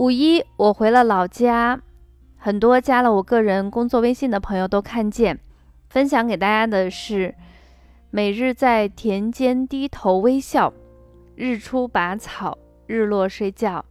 [0.00, 1.78] 五一我回了老家，
[2.38, 5.38] 很多加了我个人工作微信的朋友都看见，
[5.90, 7.34] 分享给大家的是。
[8.08, 10.72] 每日在田间低头微笑，
[11.34, 13.84] 日出拔草，日落睡觉。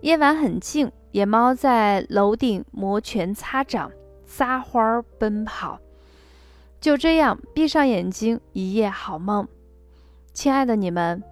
[0.00, 3.92] 夜晚很静，野猫在楼顶摩拳擦掌，
[4.26, 5.78] 撒欢儿奔跑。
[6.80, 9.46] 就这样，闭上眼睛，一夜好梦。
[10.32, 11.22] 亲爱的你们，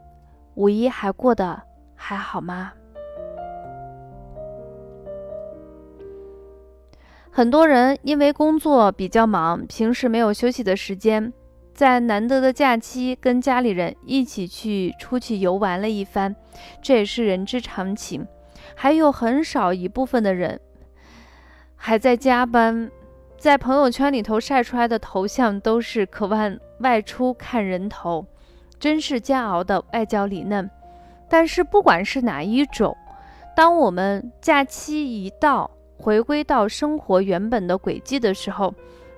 [0.54, 1.60] 五一还过得
[1.96, 2.74] 还好吗？
[7.34, 11.32] 很多人因为工作比较忙，平时没有休息的时间。
[11.72, 16.36] 在难得的假期，跟家里人一起去出去游玩了一番，
[16.82, 18.26] 这也是人之常情。
[18.74, 20.60] 还有很少一部分的人
[21.74, 22.90] 还在加班，
[23.38, 28.26] 在朋友圈里头晒出来的头像都是渴望外出看人头，
[28.78, 30.70] 真是煎熬的外焦里嫩。
[31.30, 32.94] 但是不管是哪一种，
[33.56, 35.70] 当我们假期一到，
[36.02, 38.74] 回归到生活原本的轨迹的时候，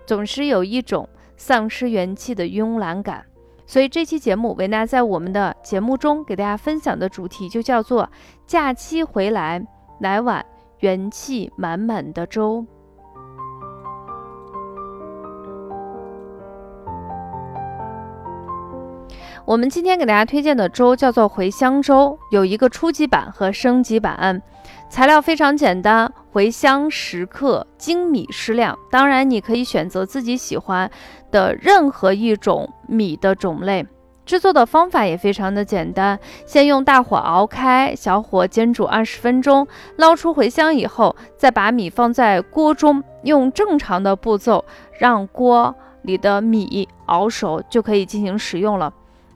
[0.06, 1.08] 总是有一种。
[1.36, 3.26] 丧失元气的慵懒感，
[3.66, 8.08] 所以这期节目维娜在我们的节目中给大家分享的主题就叫做
[8.46, 9.60] “假期回来，
[9.98, 10.46] 来碗
[10.78, 12.64] 元气满满的粥”。
[19.46, 24.40] 我们今天给大家推荐的粥叫做茴香粥，有一个初级版和升级版。
[24.88, 28.78] 材料非常简单，茴香十克，精米适量。
[28.90, 30.90] 当然，你可以选择自己喜欢
[31.30, 33.86] 的任何一种米的种类。
[34.24, 39.68] 制作的方法也非常的简单，先用大火熬开，小火煎煮二十分钟。
[39.96, 44.64] 捞出茴香以后，再把米放在锅中，用正常的步骤
[44.98, 48.90] 让锅里的米熬熟，就可以进行食用了。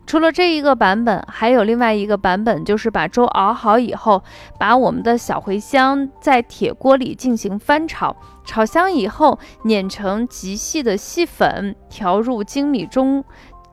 [0.08, 4.22] 除了这一个版本，还有另外一个版本，就是把粥熬好以后，
[4.58, 8.16] 把我们的小茴香在铁锅里进行翻炒，
[8.46, 13.22] 炒香以后碾成极细的细粉，调入精米中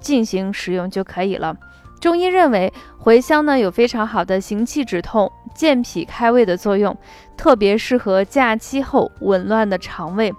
[0.02, 1.56] 进行食用就可以了。
[2.02, 6.98] 中医认为茴香呢有非常好的行气止痛、健脾开胃的作用，
[7.38, 10.34] 特别适合假期后紊乱的肠胃。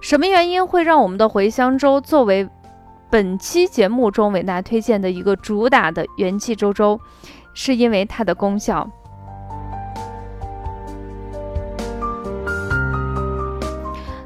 [0.00, 2.48] 什么原因会让我们的茴香粥作为？
[3.08, 7.00] 本期节目中为大家推荐的一个主打的元气粥粥，
[7.54, 8.88] 是因为它的功效。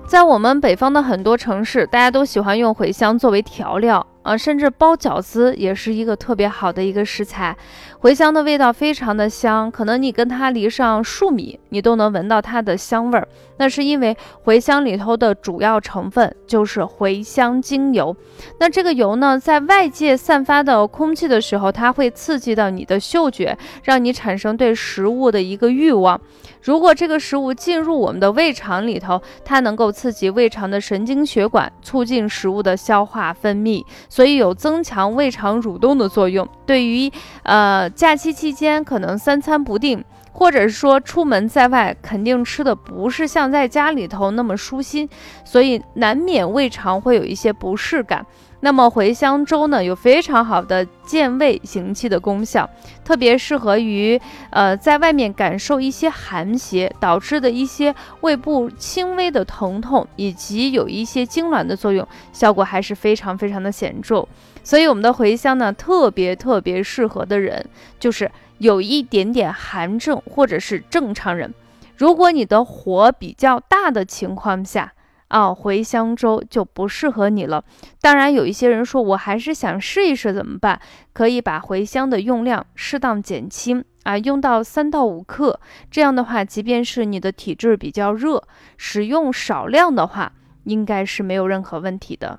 [0.07, 4.05] 在我们北方的很多城市，大家都喜欢用茴香作为调料。
[4.23, 7.57] 啊，甚至包饺子也是一个特别好的一个食材，
[8.03, 13.27] 茴香的味道非常的香，可能你跟它离上数米，你都能闻到它的香味儿。
[13.61, 14.17] 那是因为
[14.47, 18.17] 茴香里头的主要成分就是茴香精油。
[18.59, 26.19] 那这个油呢，在外界散发到空气的时候，它会刺激到你的嗅觉，让你产生对食物的一个欲望。
[26.63, 33.85] 如果这个食物进入我们的胃肠里头，它能够刺激胃肠的神经血管，促进食物的消化分泌。
[34.09, 36.49] 所以有增强胃肠蠕动的作用。
[36.65, 45.09] 对于呃假期期间可能三餐不定，或者是说出门在外，肯定吃的不是像在家里头那么舒心，
[45.45, 48.25] 所以难免胃肠会有一些不适感。
[48.63, 52.69] 那么茴香粥呢，有非常好的健胃行气的功效，
[53.03, 54.21] 特别适合于
[54.51, 64.29] 呃在外面感受一些寒邪导致的一些胃部轻微的疼痛，以及有一些痉挛的作用，效果还是非常非常的显著。
[64.71, 67.67] 所以我们的茴香呢，特别特别适合的人
[67.99, 71.53] 就是有一点点寒症或者是正常人。
[71.97, 74.93] 如果你的火比较大的情况下，
[75.27, 77.65] 啊，茴香粥就不适合你了。
[78.01, 80.81] 当然，有一些人说我还是想试一试，怎么办？
[81.13, 85.59] 可以把茴香的用量适当减轻啊，用到三到五克。
[85.91, 88.45] 这样的话，即便是你的体质比较热，
[88.77, 90.31] 使用少量的话，
[90.63, 92.39] 应该是没有任何问题的。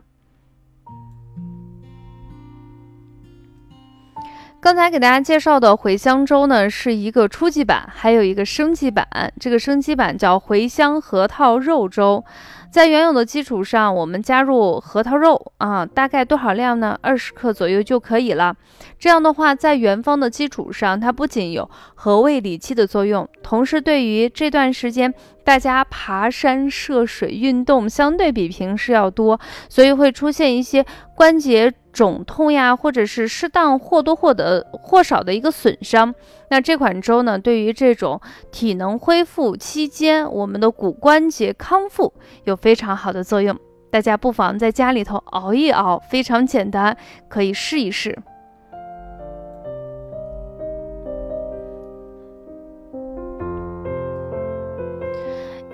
[4.61, 9.07] 刚才给大家介绍的茴香粥呢，是一个初级版，还有一个升级版。
[9.39, 12.23] 这个升级版叫茴香核桃肉粥。
[12.69, 16.95] 在原有的基础上，我们加入核桃肉啊，大概多少量呢？
[17.01, 18.55] 二十克左右就可以了。
[18.99, 25.11] 这样的话，在原方的基础上，它不仅有和胃理气的作用，同时对于这段时间
[25.43, 30.85] 大家爬山涉水运动相对比平时要多，所以会出现一些
[31.15, 36.13] 关节肿痛呀，或者是适当或多或得或少的一个损伤。
[36.49, 38.19] 那这款粥呢，对于这种
[38.51, 42.13] 体能恢复期间，我们的骨关节康复
[42.45, 43.57] 有非常好的作用。
[43.89, 46.95] 大家不妨在家里头熬一熬，非常简单，
[47.27, 48.17] 可以试一试。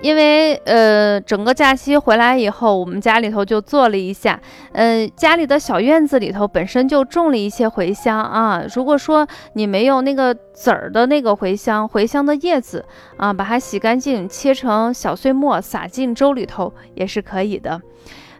[0.00, 4.40] 因为呃，整个假期回来以后，我们家里头就做了一下。
[4.72, 8.62] 嗯，家里的小院子里头本身就种了一些茴香啊。
[8.74, 12.84] 如果说你没有那个籽儿的那个茴香，茴香的叶子
[13.16, 17.80] 啊，把它洗干净，切成小碎末，撒进粥里头也是可以的。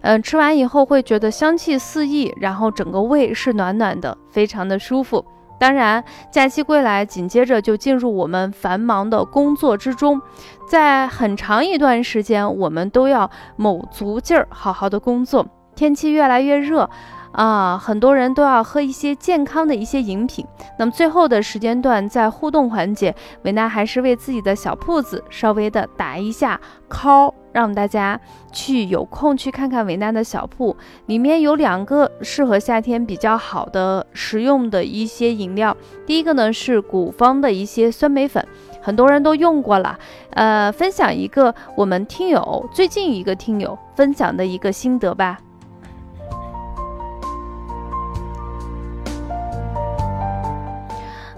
[0.02, 5.24] 嗯，吃完以后会觉得香气四溢，然后整个胃是暖暖的，非常的舒服。
[5.58, 10.20] 当然，假期归来，紧接着就进入我们繁忙的工作之中，
[10.68, 15.46] 在很长一段时间，我们都要卯足劲儿，好好的工作。
[15.74, 16.88] 天气越来越热。
[17.30, 20.44] 啊，很多人都要喝一些健康的一些饮品。
[20.78, 26.58] 那么最后的时间段，在互动环节，维娜还是为自己的小铺子稍微的打一下
[26.88, 28.20] call，让大家
[28.52, 30.76] 去有空去看看维娜的小铺，
[31.06, 35.76] 里面有两个适合夏天比较好的实用的一些饮料。
[36.06, 38.46] 第一个呢是古方的一些酸梅粉，
[38.80, 39.98] 很多人都用过了。
[40.34, 45.38] 呃，分享一个我们听友最近一个听友分享的一个心得吧。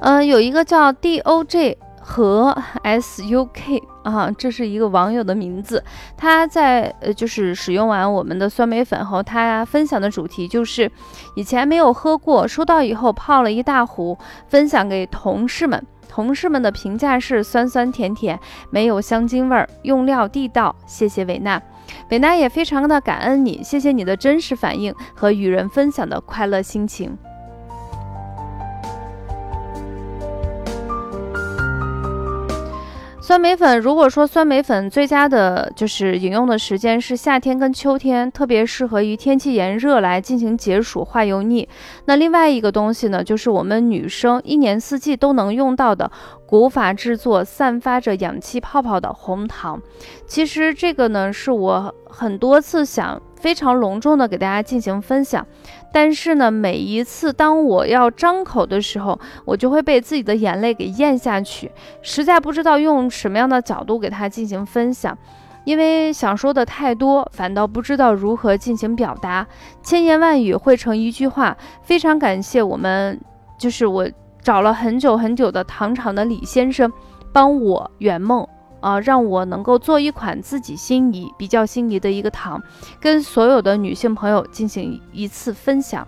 [0.00, 5.82] 嗯，有一个叫 D O J 和 S U K 啊，这是一个网友的名字。
[6.16, 10.90] 他在呃，就是使用完我们的酸梅粉后，他分享的主题就是
[11.34, 14.16] 以前没有喝过，收到以后泡了一大壶，
[14.48, 15.84] 分享给同事们。
[16.08, 18.36] 同事们的评价是酸酸甜甜，
[18.70, 20.74] 没有香精味儿，用料地道。
[20.84, 21.62] 谢谢维娜，
[22.10, 27.16] 维娜也非常的感恩你，谢谢你的真实反应和与人分享的快乐心情。
[33.30, 41.68] 酸梅粉，如果说酸梅粉最佳的就是饮用的时间是夏天跟秋天，特别适合于天气炎热来进行解暑化油腻。
[42.06, 46.10] 那另外一个东西呢，就是我们女生一年四季都能用到的
[46.44, 49.80] 古法制作、散发着氧气泡泡的红糖。
[50.26, 55.46] 其实这个呢，是我很多次想非常隆重的给大家进行分享。
[55.92, 61.70] 但是呢，每一次当我要张口的时候，我就会被自己的眼泪给咽下去，
[62.02, 65.16] 实在不知道用什么样的角度给他进行分享，
[65.64, 69.46] 因为想说的太多，反倒不知道如何进行表达，
[69.82, 71.56] 千言万语汇成一句话。
[71.82, 73.20] 非常感谢我们，
[73.58, 74.08] 就是我
[74.42, 76.90] 找了很久很久的糖厂的李先生，
[77.32, 78.46] 帮我圆梦。
[78.80, 82.62] 啊，让我能够做一款自己心仪、比较心仪的一个糖，
[83.00, 86.06] 跟所有的女性朋友进行一次分享。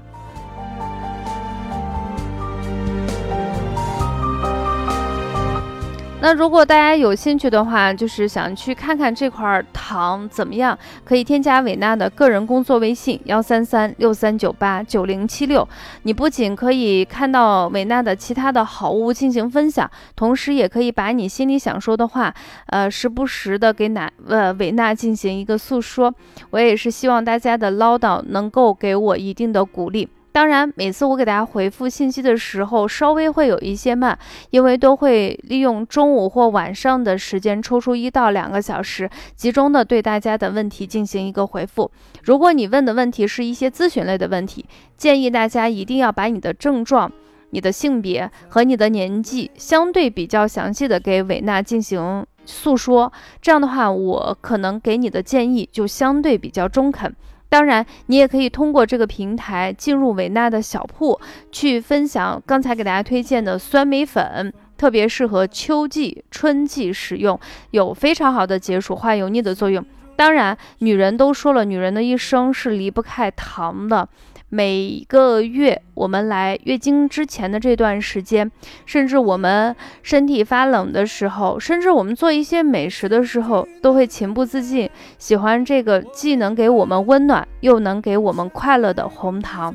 [6.22, 15.68] 那如果大家有兴趣的话，就是想去看看这块糖怎么样，可以添加伟娜的个人工作微信幺三三六三九八九零七六。
[16.04, 22.32] 你不仅可以看到伟娜的其他的好物进行分享，同时也可以把你心里想说的话，
[22.66, 26.14] 呃，时不时的给娜呃伟娜进行一个诉说。
[26.50, 30.08] 我也是希望大家的唠叨能够给我一定的鼓励。
[30.32, 41.90] 当然，每次我给大家回复信息的时候，稍微会有一些慢，因为都会利用中午或晚上的时间抽出一到两个小时，集中的对大家的问题进行一个回复。
[42.22, 44.64] 如果你问的问题是一些咨询类的问题，
[44.96, 47.12] 建议大家一定要把你的症状、
[47.50, 53.12] 你的性别和你的年纪相对比较详细的给伟娜进行诉说，
[53.42, 57.14] 这样的话，我可能给你的建议就相对比较中肯。
[57.52, 67.38] 当然，你也可以通过这个平台进入维娜的小铺，去分享刚才给大家推荐的酸梅粉，特别适合秋季、春季使用，
[67.72, 69.84] 有非常好的解暑化油腻的作用。
[70.16, 74.08] 当然，女人都说了，女人的一生是离不开糖的。
[74.54, 78.52] 每个月我们来月经之前的这段时间，
[78.84, 89.74] 甚至我们身体发冷的时候，甚至我们做一些美食的时候，都会情不自禁喜欢这个既能给我们温暖又能给我们快乐的红糖。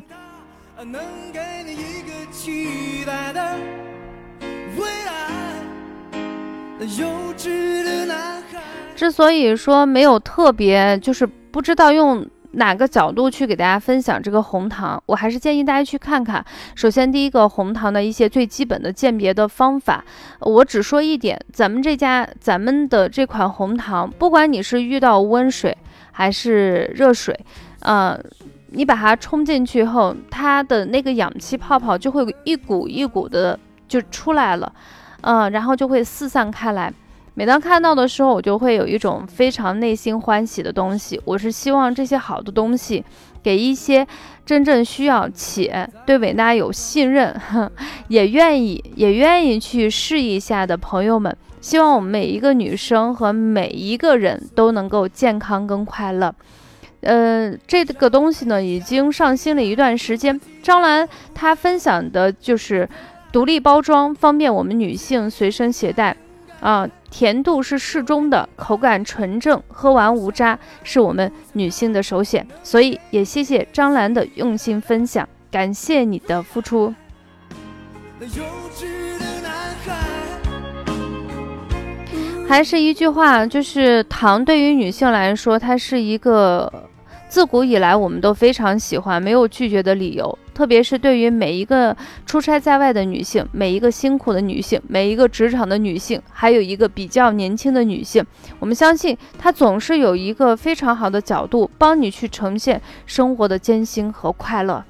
[0.77, 1.01] 能
[1.33, 3.55] 给你一个期待的
[4.77, 6.21] 未来，
[6.77, 8.61] 那幼稚的男孩。
[8.95, 12.23] 之所以说没有特别，就是不知道用
[12.57, 16.43] 哪个角度去给大家分享这个红糖，我还是建议大家去看看。
[16.75, 20.03] 首先，第一个红糖的一些最基本的鉴别的方法，
[20.39, 25.77] 我只说一点，咱们这家咱们的这款红糖，不管你是遇到温水
[26.11, 27.39] 还是热水，
[27.81, 28.19] 呃，
[28.71, 34.73] 你把它冲进去后，它的那个氧气泡泡就会一股一股的就出来了，
[35.21, 36.91] 嗯，然后就会四散开来。
[37.37, 41.21] 每当看到的时候，我就会有一种非常内心欢喜的东西。
[41.23, 43.05] 我是希望这些好的东西，
[43.43, 44.07] 给一些
[44.43, 47.39] 真正需要且对伟娜有信任，
[48.07, 51.37] 也愿意也愿意去试一下的朋友们。
[51.61, 56.33] 希望我们每一个女生和每一个人都能够健康跟快乐。
[57.01, 60.41] 呃，这个东西呢，已经上新了一段时间。
[60.63, 62.89] 张兰她分享的就是
[63.31, 66.17] 独立包装，方便我们女性随身携带。
[66.59, 72.45] 啊，甜度是适中的，口感纯正，喝完无渣，是我们女性的首选。
[72.63, 76.93] 所以也谢谢张兰的用心分享，感谢你的付出。
[82.47, 86.71] 还是一句话，就是糖对于女性来说，它是一个。
[87.27, 90.37] 自古以来，我们都非常喜欢，没有拒绝的理由。
[90.53, 98.25] 特别是对于每一个出差在外的女性，每一个辛苦的女性，每一个职场的女性，还有一个比较年轻的女性，
[98.59, 104.83] 我们相信她总是有一个非常好的角度，帮你去呈现生活的艰辛和快乐。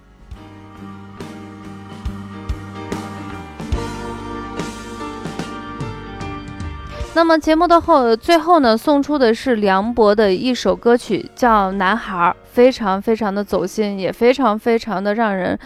[7.17, 12.15] 那么节目的后最后呢，送出的是梁博的一首歌曲，叫《男孩》，
[12.51, 15.57] 非常非常的走心，也非常非常的让人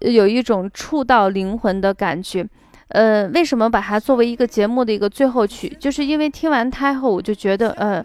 [0.00, 2.44] 有一种触到灵魂的感觉。
[2.88, 5.68] 呃，为什么把它作为一个节目的一个最后曲？
[5.78, 8.04] 就是因为听完它后，我就觉得，呃，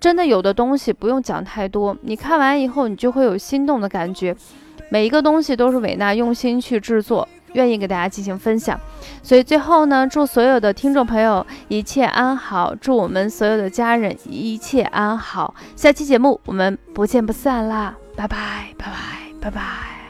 [0.00, 4.34] 真的有的东西不用讲太多，你看完以后，你就会有心动的感觉。
[4.90, 7.28] 每一个东西都是伟娜用心去制作。
[7.52, 8.78] 愿意给大家进行分享，
[9.22, 15.54] 所以最后呢，祝所有的听众朋友一切安好，祝我们所有的家人一切安好。
[15.76, 18.94] 下期节目我们不见不散啦，拜拜拜拜
[19.40, 20.01] 拜拜。